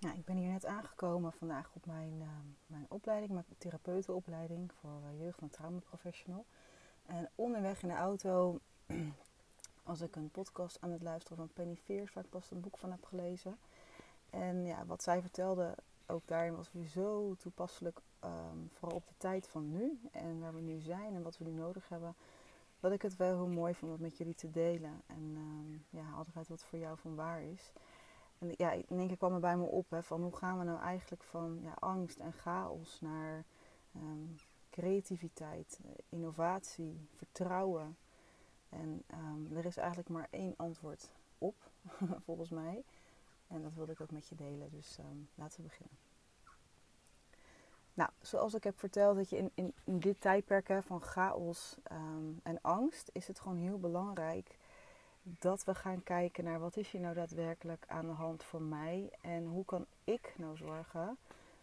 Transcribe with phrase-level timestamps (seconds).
[0.00, 2.28] Ja, ik ben hier net aangekomen vandaag op mijn, uh,
[2.66, 6.44] mijn opleiding, mijn therapeutenopleiding voor uh, jeugd- en traumaprofessional.
[7.06, 8.60] En onderweg in de auto
[9.82, 12.78] was ik een podcast aan het luisteren van Penny Fears, waar ik pas een boek
[12.78, 13.58] van heb gelezen.
[14.30, 15.74] En ja, wat zij vertelde,
[16.06, 20.54] ook daarin was weer zo toepasselijk, um, vooral op de tijd van nu en waar
[20.54, 22.14] we nu zijn en wat we nu nodig hebben.
[22.80, 25.02] Dat ik het wel heel mooi vond om met jullie te delen.
[25.06, 27.72] En um, ja, altijd wat voor jou van waar is.
[28.40, 30.64] En ja, in één keer kwam er bij me op hè, van hoe gaan we
[30.64, 33.44] nou eigenlijk van ja, angst en chaos naar
[33.96, 34.36] um,
[34.70, 37.96] creativiteit, innovatie, vertrouwen.
[38.68, 41.70] En um, er is eigenlijk maar één antwoord op,
[42.26, 42.84] volgens mij.
[43.48, 45.96] En dat wilde ik ook met je delen, dus um, laten we beginnen.
[47.94, 51.76] Nou, zoals ik heb verteld, dat je in, in, in dit tijdperk hè, van chaos
[52.42, 54.58] en angst, is het gewoon heel belangrijk
[55.38, 59.10] dat we gaan kijken naar wat is hier nou daadwerkelijk aan de hand voor mij
[59.20, 61.18] en hoe kan ik nou zorgen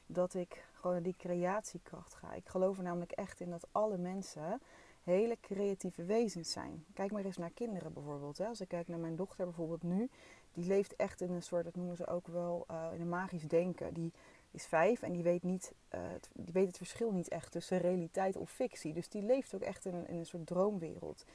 [0.06, 2.34] dat ik gewoon die creatiekracht ga.
[2.34, 4.62] Ik geloof er namelijk echt in dat alle mensen
[5.04, 6.86] hele creatieve wezens zijn.
[6.94, 8.40] Kijk maar eens naar kinderen bijvoorbeeld.
[8.40, 10.10] Als ik kijk naar mijn dochter bijvoorbeeld nu,
[10.54, 13.48] die leeft echt in een soort, dat noemen ze ook wel, uh, in een magisch
[13.48, 13.94] denken.
[13.94, 14.14] Die
[14.52, 18.36] is vijf en die weet, niet, het, die weet het verschil niet echt tussen realiteit
[18.36, 18.94] of fictie.
[18.94, 21.26] Dus die leeft ook echt in een soort droomwereld.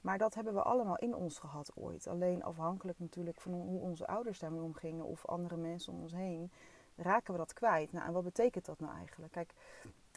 [0.00, 2.06] Maar dat hebben we allemaal in ons gehad ooit.
[2.06, 6.52] Alleen afhankelijk natuurlijk van hoe onze ouders daarmee omgingen of andere mensen om ons heen,
[6.96, 7.92] raken we dat kwijt.
[7.92, 9.32] Nou, en wat betekent dat nou eigenlijk?
[9.32, 9.54] Kijk,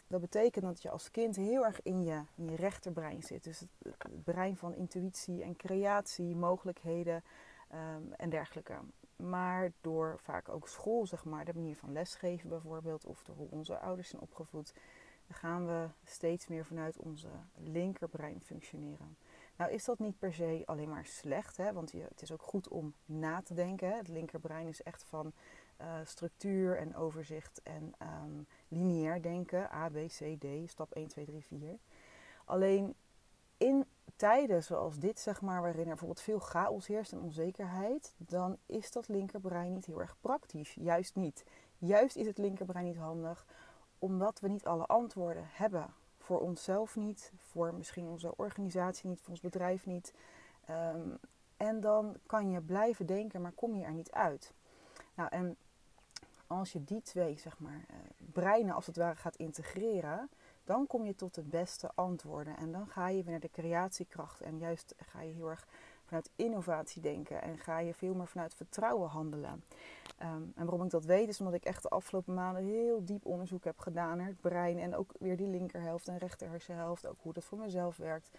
[0.06, 3.44] dat betekent dat je als kind heel erg in je, je rechterbrein zit.
[3.44, 7.24] Dus het, brein van intuïtie en creatie, mogelijkheden
[7.72, 8.74] um, en dergelijke.
[9.16, 13.50] Maar door vaak ook school, zeg maar, de manier van lesgeven bijvoorbeeld, of door hoe
[13.50, 14.74] onze ouders zijn opgevoed,
[15.28, 19.16] gaan we steeds meer vanuit onze linkerbrein functioneren.
[19.56, 21.72] Nou is dat niet per se alleen maar slecht, hè?
[21.72, 23.88] want het is ook goed om na te denken.
[23.88, 23.96] Hè?
[23.96, 25.32] Het linkerbrein is echt van
[25.80, 29.72] uh, structuur en overzicht en um, lineair denken.
[29.72, 31.78] A, B, C, D, stap 1, 2, 3, 4.
[32.44, 32.94] Alleen
[33.56, 38.56] in tijden zoals dit, zeg maar, waarin er bijvoorbeeld veel chaos heerst en onzekerheid, dan
[38.66, 40.74] is dat linkerbrein niet heel erg praktisch.
[40.74, 41.44] Juist niet.
[41.78, 43.46] Juist is het linkerbrein niet handig,
[43.98, 45.94] omdat we niet alle antwoorden hebben
[46.24, 50.14] voor onszelf niet, voor misschien onze organisatie niet, voor ons bedrijf niet.
[50.70, 51.18] Um,
[51.56, 54.52] en dan kan je blijven denken, maar kom je er niet uit.
[55.14, 55.56] Nou, en
[56.46, 57.96] als je die twee, zeg maar, uh,
[58.32, 60.30] breinen als het ware gaat integreren,
[60.64, 62.56] dan kom je tot de beste antwoorden.
[62.56, 64.40] En dan ga je weer naar de creatiekracht.
[64.40, 65.66] En juist ga je heel erg
[66.04, 67.42] vanuit innovatie denken.
[67.42, 69.64] En ga je veel meer vanuit vertrouwen handelen.
[70.22, 73.26] Um, en waarom ik dat weet, is omdat ik echt de afgelopen maanden heel diep
[73.26, 74.78] onderzoek heb gedaan naar het brein.
[74.78, 77.06] En ook weer die linkerhelft en rechter hersenhelft.
[77.06, 78.30] Ook hoe dat voor mezelf werkt.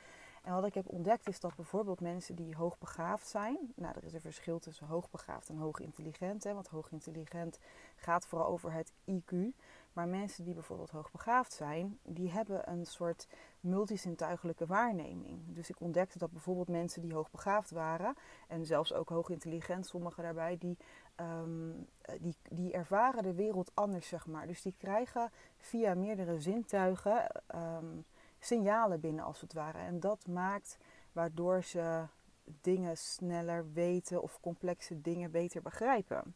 [0.45, 3.57] En wat ik heb ontdekt is dat bijvoorbeeld mensen die hoogbegaafd zijn.
[3.75, 6.43] Nou, er is een verschil tussen hoogbegaafd en hoogintelligent.
[6.43, 7.59] Hè, want hoogintelligent
[7.95, 9.35] gaat vooral over het IQ.
[9.95, 13.27] Maar mensen die bijvoorbeeld hoogbegaafd zijn, die hebben een soort
[13.59, 15.41] multisintuigelijke waarneming.
[15.45, 18.15] Dus ik ontdekte dat bijvoorbeeld mensen die hoogbegaafd waren,
[18.47, 20.77] en zelfs ook hoogintelligent, sommigen daarbij, die,
[21.15, 21.87] um,
[22.19, 24.47] die, die ervaren de wereld anders, zeg maar.
[24.47, 28.05] Dus die krijgen via meerdere zintuigen um,
[28.39, 29.77] signalen binnen, als het ware.
[29.77, 30.77] En dat maakt
[31.11, 32.05] waardoor ze
[32.61, 36.35] dingen sneller weten of complexe dingen beter begrijpen.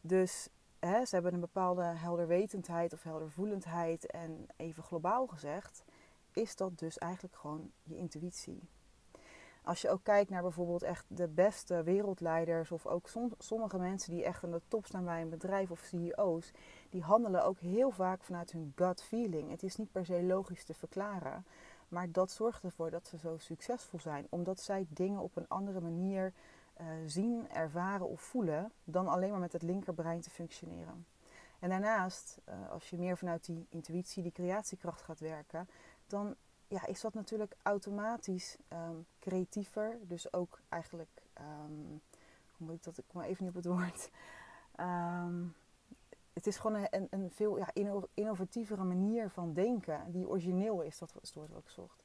[0.00, 0.48] Dus
[0.84, 4.06] ze hebben een bepaalde helderwetendheid of heldervoelendheid.
[4.06, 5.84] En even globaal gezegd,
[6.32, 8.60] is dat dus eigenlijk gewoon je intuïtie.
[9.62, 14.12] Als je ook kijkt naar bijvoorbeeld echt de beste wereldleiders of ook som, sommige mensen
[14.12, 16.52] die echt aan de top staan bij een bedrijf of CEO's,
[16.90, 19.50] die handelen ook heel vaak vanuit hun gut feeling.
[19.50, 21.44] Het is niet per se logisch te verklaren,
[21.88, 25.80] maar dat zorgt ervoor dat ze zo succesvol zijn, omdat zij dingen op een andere
[25.80, 26.32] manier
[26.80, 31.06] uh, zien, ervaren of voelen dan alleen maar met het linkerbrein te functioneren.
[31.58, 35.68] En daarnaast, uh, als je meer vanuit die intuïtie, die creatiekracht gaat werken,
[36.06, 36.34] dan
[36.68, 39.98] ja, is dat natuurlijk automatisch um, creatiever.
[40.02, 42.00] Dus ook eigenlijk, um,
[42.56, 44.10] hoe moet ik dat, ik kom even niet op het woord.
[44.80, 45.54] Um,
[46.32, 47.70] het is gewoon een, een veel ja,
[48.14, 52.02] innovatievere manier van denken, die origineel is, dat was het woord wat ik zocht.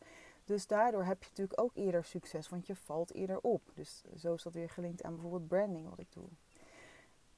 [0.50, 3.62] Dus daardoor heb je natuurlijk ook eerder succes, want je valt eerder op.
[3.74, 6.28] Dus zo is dat weer gelinkt aan bijvoorbeeld branding, wat ik doe.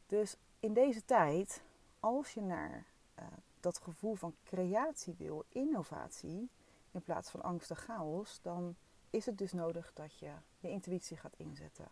[0.05, 1.61] Dus in deze tijd,
[1.99, 2.85] als je naar
[3.19, 3.25] uh,
[3.59, 6.49] dat gevoel van creatie wil, innovatie,
[6.91, 8.75] in plaats van angst en chaos, dan
[9.09, 11.87] is het dus nodig dat je je intuïtie gaat inzetten.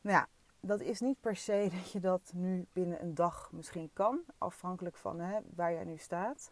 [0.00, 0.28] Nou ja,
[0.60, 4.96] dat is niet per se dat je dat nu binnen een dag misschien kan, afhankelijk
[4.96, 6.50] van hè, waar jij nu staat.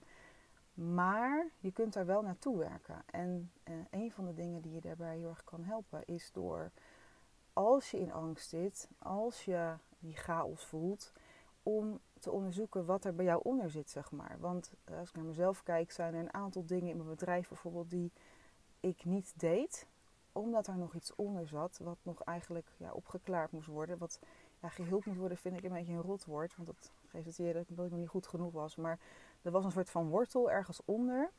[0.78, 3.02] Maar je kunt daar wel naartoe werken.
[3.06, 6.70] En eh, een van de dingen die je daarbij heel erg kan helpen is door,
[7.52, 11.12] als je in angst zit, als je die chaos voelt,
[11.62, 14.36] om te onderzoeken wat er bij jou onder zit, zeg maar.
[14.38, 17.48] Want eh, als ik naar mezelf kijk, zijn er een aantal dingen in mijn bedrijf
[17.48, 18.12] bijvoorbeeld die
[18.80, 19.86] ik niet deed,
[20.32, 23.98] omdat er nog iets onder zat, wat nog eigenlijk ja, opgeklaard moest worden.
[23.98, 24.20] Wat
[24.60, 27.52] ja, geheeld moet worden, vind ik een beetje een rotwoord, want dat geeft het idee
[27.52, 28.76] dat ik nog niet goed genoeg was.
[28.76, 28.98] Maar
[29.42, 31.30] er was een soort van wortel ergens onder.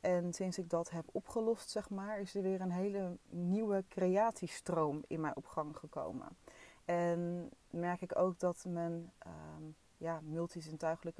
[0.00, 5.04] En sinds ik dat heb opgelost, zeg maar, is er weer een hele nieuwe creatiestroom
[5.06, 6.36] in mij op gang gekomen.
[6.84, 10.20] En merk ik ook dat mijn um, ja,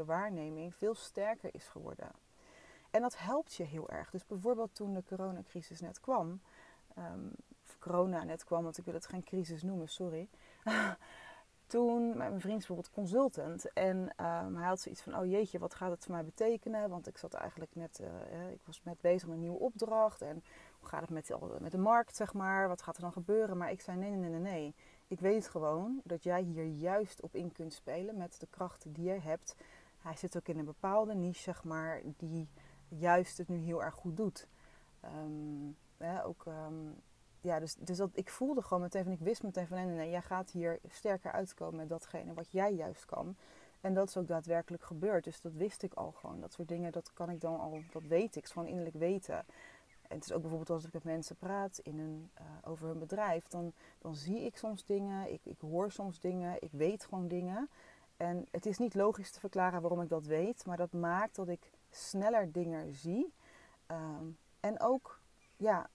[0.05, 2.11] waarneming veel sterker is geworden.
[2.91, 4.11] En dat helpt je heel erg.
[4.11, 6.41] Dus bijvoorbeeld toen de coronacrisis net kwam,
[6.99, 7.33] um,
[7.79, 10.29] corona net kwam, want ik wil het geen crisis noemen, sorry.
[11.67, 13.73] toen, mijn vriend is bijvoorbeeld consultant.
[13.73, 16.91] En um, hij had zoiets van, oh jeetje, wat gaat het voor mij betekenen?
[16.91, 18.01] Want ik zat eigenlijk net,
[18.33, 20.23] uh, ik was net bezig met een nieuwe opdracht.
[20.23, 20.45] En
[20.79, 22.69] hoe gaat het met met de markt, zeg maar?
[22.69, 23.57] Wat gaat er dan gebeuren?
[23.57, 24.75] Maar ik zei, nee, nee, nee, nee.
[25.09, 29.05] Ik weet gewoon dat jij hier juist op in kunt spelen met de krachten die
[29.05, 29.57] je hebt.
[29.99, 32.49] Hij zit ook in een bepaalde niche, zeg maar, die
[32.89, 34.49] juist het nu heel erg goed doet.
[35.05, 35.77] Um,
[36.25, 37.03] ook um,
[37.41, 40.11] ja, dus, dus dat, ik voelde gewoon meteen van, ik wist meteen van, nee, nee,
[40.11, 43.37] jij gaat hier sterker uitkomen met datgene wat jij juist kan.
[43.81, 45.25] En dat is ook daadwerkelijk gebeurd.
[45.25, 46.41] Dus dat wist ik al gewoon.
[46.41, 48.47] Dat soort dingen, dat kan ik dan al, dat weet ik.
[48.47, 49.45] Gewoon innerlijk weten.
[50.09, 52.99] En het is ook bijvoorbeeld als ik met mensen praat in een, uh, over hun
[52.99, 57.29] bedrijf, dan, dan zie ik soms dingen, ik, ik hoor soms dingen, ik weet gewoon
[57.29, 57.69] dingen.
[58.17, 61.49] En het is niet logisch te verklaren waarom ik dat weet, maar dat maakt dat
[61.49, 63.33] ik sneller dingen zie.
[63.87, 65.21] Um, en ook
[65.57, 65.91] ja,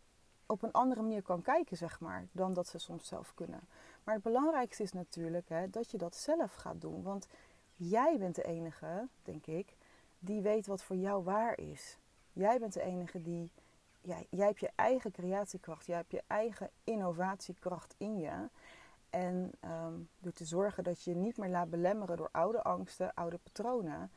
[0.51, 3.59] op een andere manier kan kijken, zeg maar, dan dat ze soms zelf kunnen.
[4.03, 7.03] Maar het belangrijkste is natuurlijk hè, dat je dat zelf gaat doen.
[7.03, 7.27] Want
[7.75, 9.75] jij bent de enige, denk ik,
[10.19, 11.98] die weet wat voor jou waar is.
[12.33, 13.51] Jij bent de enige die.
[14.30, 18.50] Jij hebt je eigen creatiekracht, jij hebt je eigen innovatiekracht in je.
[19.09, 23.38] En um, door te zorgen dat je niet meer laat belemmeren door oude angsten, oude
[23.44, 24.12] patronen,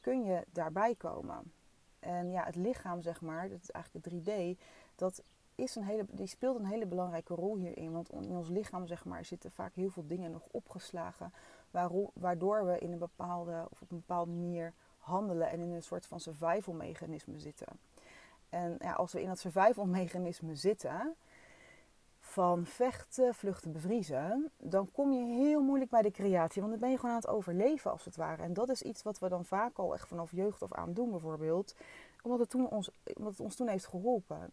[0.00, 1.52] kun je daarbij komen.
[1.98, 4.60] En ja, het lichaam, zeg maar, dat is eigenlijk het 3D,
[4.94, 5.22] dat
[5.54, 7.92] is een hele, die speelt een hele belangrijke rol hierin.
[7.92, 11.32] Want in ons lichaam zeg maar, zitten vaak heel veel dingen nog opgeslagen.
[12.12, 16.06] Waardoor we in een bepaalde, of op een bepaalde manier handelen en in een soort
[16.06, 17.68] van survival mechanisme zitten.
[18.48, 21.16] En ja, als we in dat survival mechanisme zitten,
[22.24, 26.60] van vechten, vluchten, bevriezen, dan kom je heel moeilijk bij de creatie.
[26.60, 28.42] Want dan ben je gewoon aan het overleven als het ware.
[28.42, 31.10] En dat is iets wat we dan vaak al echt vanaf jeugd of aan doen
[31.10, 31.74] bijvoorbeeld.
[32.22, 34.52] Omdat het, toen ons, omdat het ons toen heeft geholpen.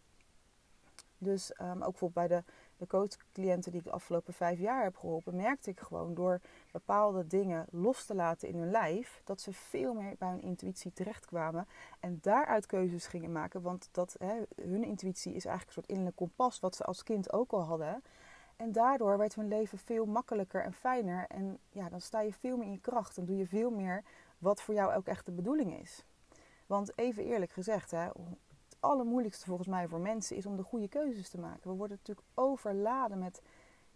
[1.22, 2.44] Dus um, ook bijvoorbeeld bij de,
[2.76, 6.40] de coachcliënten die ik de afgelopen vijf jaar heb geholpen, merkte ik gewoon door
[6.72, 10.92] bepaalde dingen los te laten in hun lijf, dat ze veel meer bij hun intuïtie
[10.92, 11.68] terechtkwamen
[12.00, 13.62] en daaruit keuzes gingen maken.
[13.62, 14.16] Want dat,
[14.54, 18.02] hun intuïtie is eigenlijk een soort innerlijk kompas, wat ze als kind ook al hadden.
[18.56, 21.26] En daardoor werd hun leven veel makkelijker en fijner.
[21.28, 23.16] En ja, dan sta je veel meer in je kracht.
[23.16, 24.04] Dan doe je veel meer
[24.38, 26.04] wat voor jou ook echt de bedoeling is.
[26.66, 28.08] Want even eerlijk gezegd, hè,
[28.82, 31.70] allermoeilijkste volgens mij voor mensen is om de goede keuzes te maken.
[31.70, 33.42] We worden natuurlijk overladen met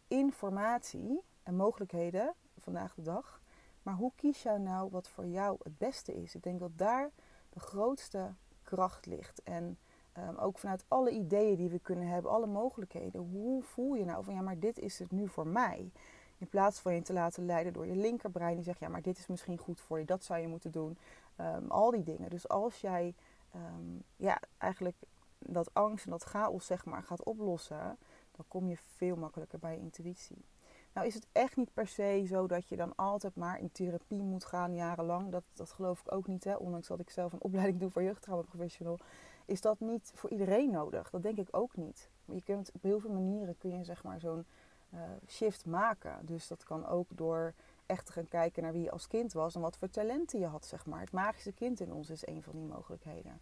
[0.08, 3.40] informatie en mogelijkheden vandaag de dag.
[3.82, 6.34] Maar hoe kies jij nou wat voor jou het beste is?
[6.34, 7.10] Ik denk dat daar
[7.48, 9.42] de grootste kracht ligt.
[9.42, 9.78] En
[10.18, 13.20] um, ook vanuit alle ideeën die we kunnen hebben, alle mogelijkheden.
[13.20, 15.90] Hoe voel je nou van ja, maar dit is het nu voor mij?
[16.38, 19.18] In plaats van je te laten leiden door je linkerbrein die zegt ja, maar dit
[19.18, 20.98] is misschien goed voor je, dat zou je moeten doen.
[21.40, 22.30] Um, al die dingen.
[22.30, 23.14] Dus als jij
[23.56, 24.96] um, ja, eigenlijk
[25.38, 27.98] dat angst en dat chaos zeg maar gaat oplossen,
[28.30, 30.44] dan kom je veel makkelijker bij je intuïtie.
[30.92, 34.22] Nou is het echt niet per se zo dat je dan altijd maar in therapie
[34.22, 35.30] moet gaan jarenlang.
[35.30, 36.44] Dat, dat geloof ik ook niet.
[36.44, 36.54] Hè?
[36.54, 38.98] Ondanks dat ik zelf een opleiding doe voor jeugdtraumaprofessional.
[39.46, 41.10] Is dat niet voor iedereen nodig?
[41.10, 42.10] Dat denk ik ook niet.
[42.24, 44.46] Je kunt op heel veel manieren kun je zeg maar zo'n
[44.94, 46.26] uh, shift maken.
[46.26, 47.54] Dus dat kan ook door
[47.86, 50.46] echt te gaan kijken naar wie je als kind was en wat voor talenten je
[50.46, 51.00] had, zeg maar.
[51.00, 53.40] Het magische kind in ons is een van die mogelijkheden.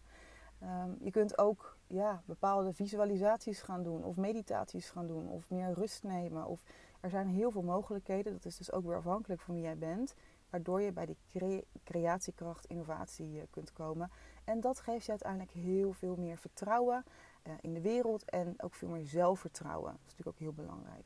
[0.63, 5.73] Um, je kunt ook ja, bepaalde visualisaties gaan doen of meditaties gaan doen of meer
[5.73, 6.45] rust nemen.
[6.45, 6.63] Of,
[6.99, 8.33] er zijn heel veel mogelijkheden.
[8.33, 10.15] Dat is dus ook weer afhankelijk van wie jij bent.
[10.49, 14.11] Waardoor je bij die cre creatiekracht, innovatie uh, kunt komen.
[14.43, 17.03] En dat geeft je uiteindelijk heel veel meer vertrouwen
[17.43, 19.91] uh, in de wereld en ook veel meer zelfvertrouwen.
[19.91, 21.05] Dat is natuurlijk ook heel belangrijk.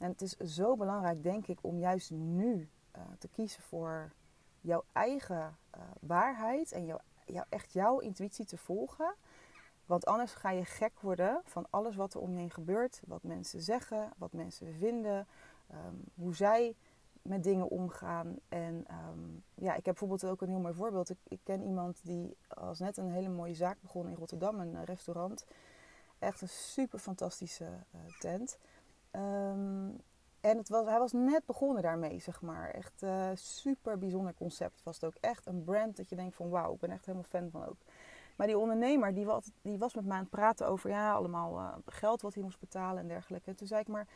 [0.00, 4.12] En het is zo belangrijk, denk ik, om juist nu uh, te kiezen voor
[4.60, 9.14] jouw eigen uh, waarheid en jouw, jouw, echt jouw intuïtie te volgen.
[9.86, 13.02] Want anders ga je gek worden van alles wat er om je heen gebeurt.
[13.06, 15.26] Wat mensen zeggen, wat mensen vinden,
[15.72, 16.76] um, hoe zij
[17.22, 18.36] met dingen omgaan.
[18.48, 21.10] En um, ja, ik heb bijvoorbeeld ook een heel mooi voorbeeld.
[21.10, 24.84] Ik, ik, ken iemand die als net een hele mooie zaak begon in Rotterdam, een
[24.84, 25.46] restaurant.
[26.18, 27.68] Echt een super fantastische
[28.18, 28.58] tent.
[29.12, 30.00] Um,
[30.40, 32.70] En het was, hij was net begonnen daarmee, zeg maar.
[32.70, 35.14] Echt uh, super bijzonder concept was het ook.
[35.20, 37.76] Echt een brand dat je denkt van wauw, ik ben echt helemaal fan van ook.
[38.36, 41.58] Maar die ondernemer die was, die was met mij aan het praten over ja, allemaal
[41.58, 43.50] uh, geld wat hij moest betalen en dergelijke.
[43.50, 44.06] En toen zei ik maar,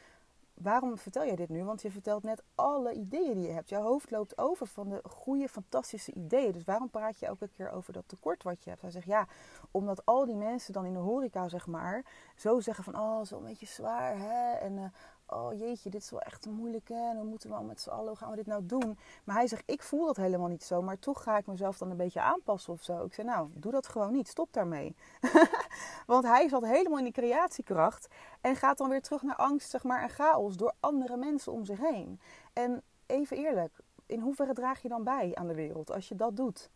[0.55, 1.65] waarom vertel jij dit nu?
[1.65, 3.69] Want je vertelt net alle ideeën die je hebt.
[3.69, 6.53] Jouw hoofd loopt over van de goede, fantastische ideeën.
[6.53, 8.83] Dus waarom praat je elke keer over dat tekort wat je hebt?
[8.83, 9.27] Hij zegt ja,
[9.71, 12.05] omdat al die mensen dan in de horeca, zeg maar,
[12.37, 14.53] zo zeggen van oh, zo een beetje zwaar hè.
[14.53, 14.85] En uh,
[15.27, 17.09] oh jeetje, dit is wel echt moeilijk hè.
[17.11, 18.99] En dan moeten we al met z'n allen, hoe gaan we dit nou doen?
[19.25, 20.83] Maar hij zegt, ik voel dat helemaal niet zo.
[20.83, 23.05] Maar toch ga ik mezelf dan een beetje aanpassen of zo.
[23.05, 24.29] Ik zeg, nou, doe dat gewoon niet.
[24.29, 24.97] Stop daarmee.
[26.07, 28.09] Want hij zat helemaal in die creatiekracht.
[28.41, 31.65] En gaat dan weer terug naar angst, zeg maar, en chaos door andere mensen om
[31.65, 32.21] zich heen.
[32.53, 36.37] En even eerlijk, in hoeverre draag je dan bij aan de wereld als je dat
[36.37, 36.71] doet?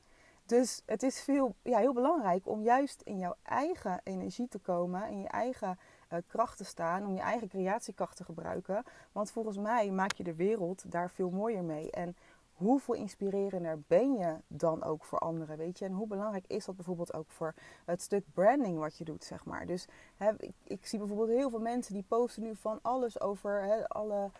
[0.49, 5.09] Dus het is veel, ja, heel belangrijk om juist in jouw eigen energie te komen,
[5.09, 5.78] in je eigen
[6.12, 8.85] uh, kracht te staan, om je eigen creatiekracht te gebruiken.
[9.12, 11.91] Want volgens mij maak je de wereld daar veel mooier mee.
[11.91, 12.17] En
[12.59, 15.85] hoeveel inspirerender ben je dan ook voor anderen, weet je?
[15.85, 19.45] En hoe belangrijk is dat bijvoorbeeld ook voor het stuk branding wat je doet, zeg
[19.45, 19.67] maar.
[19.67, 19.87] Dus
[20.17, 23.88] hè, ik, ik, zie bijvoorbeeld heel veel mensen die posten nu van alles over hè,
[23.88, 24.31] alle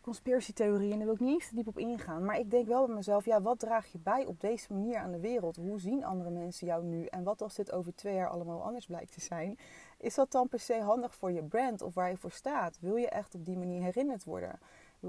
[0.00, 0.92] conspiratietheorieën.
[0.92, 2.24] En daar wil ik niet eens te diep op ingaan.
[2.24, 5.12] Maar ik denk wel bij mezelf, ja, wat draag je bij op deze manier aan
[5.12, 5.56] de wereld?
[5.56, 7.04] Hoe zien andere mensen jou nu?
[7.04, 9.58] En wat als dit over twee jaar allemaal anders blijkt te zijn?
[10.00, 12.78] Is dat dan per se handig voor je brand of waar je voor staat?
[12.80, 14.58] Wil je echt op die manier herinnerd worden?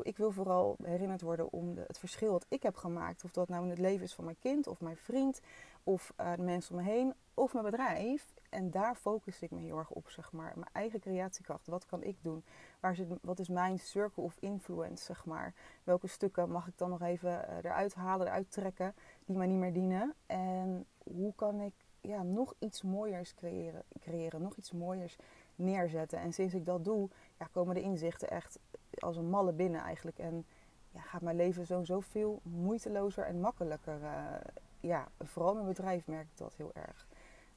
[0.02, 3.24] Ik wil vooral herinnerd worden om het verschil dat ik heb gemaakt.
[3.24, 5.42] Of dat nou in het leven is van mijn kind of mijn vriend
[5.84, 8.34] of uh, de mensen om me heen of mijn bedrijf.
[8.50, 10.52] En daar focus ik me heel erg op, zeg maar.
[10.56, 11.68] Mijn eigen creatiekracht.
[11.68, 12.44] Wat kan ik doen?
[12.80, 15.54] Waar zit, wat is mijn circle of influence, zeg maar?
[15.84, 18.96] Welke stukken mag ik dan nog even uh, eruit halen, eruit trekken,
[19.26, 20.14] die mij niet meer dienen?
[20.26, 25.18] En hoe kan ik ja, nog iets mooiers creëren, creëren, nog iets mooiers
[25.56, 26.20] neerzetten?
[26.20, 28.60] En sinds ik dat doe, ja, komen de inzichten echt
[29.00, 30.20] als een malle binnen eigenlijk.
[30.20, 30.46] En
[30.92, 34.02] ja, gaat mijn leven zo zoveel moeitelozer en makkelijker.
[34.02, 34.36] Uh,
[34.80, 37.08] ja, vooral mijn bedrijf merk ik dat heel erg.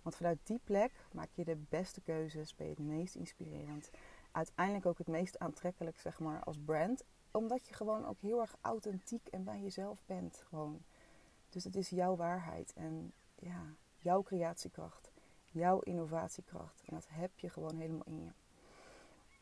[0.03, 3.91] Want vanuit die plek maak je de beste keuzes, ben je het meest inspirerend.
[4.33, 7.05] Uiteindelijk ook het meest aantrekkelijk, zeg maar, als brand.
[7.31, 10.45] Omdat je gewoon ook heel erg authentiek en bij jezelf bent.
[10.49, 10.83] Gewoon.
[11.49, 15.11] Dus het is jouw waarheid en ja, jouw creatiekracht,
[15.51, 16.83] jouw innovatiekracht.
[16.87, 18.31] En dat heb je gewoon helemaal in je.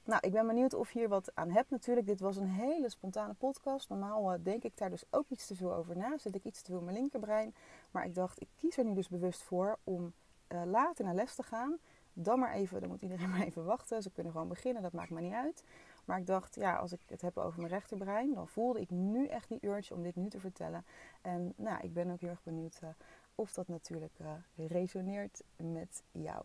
[0.05, 2.07] Nou, ik ben benieuwd of je hier wat aan hebt natuurlijk.
[2.07, 3.89] Dit was een hele spontane podcast.
[3.89, 6.19] Normaal uh, denk ik daar dus ook iets te veel over na.
[6.19, 7.55] Zit ik iets te veel in mijn linkerbrein.
[7.91, 10.13] Maar ik dacht, ik kies er nu dus bewust voor om
[10.49, 11.79] uh, later naar les te gaan.
[12.13, 14.03] Dan maar even, dan moet iedereen maar even wachten.
[14.03, 15.65] Ze kunnen gewoon beginnen, dat maakt me niet uit.
[16.05, 19.27] Maar ik dacht, ja, als ik het heb over mijn rechterbrein, dan voelde ik nu
[19.27, 20.85] echt die urge om dit nu te vertellen.
[21.21, 22.91] En nou, ik ben ook heel erg benieuwd uh,
[23.35, 26.45] of dat natuurlijk uh, resoneert met jou.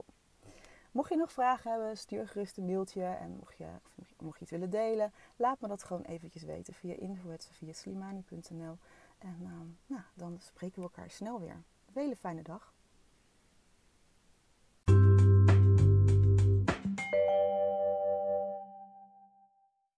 [0.91, 3.03] Mocht je nog vragen hebben, stuur gerust een mailtje.
[3.03, 3.67] En mocht je,
[4.21, 8.77] mocht iets willen delen, laat me dat gewoon eventjes weten via info.sofiaslimani.nl.
[9.17, 9.49] En uh,
[9.85, 11.63] nou, dan spreken we elkaar snel weer.
[11.85, 12.73] Een hele fijne dag.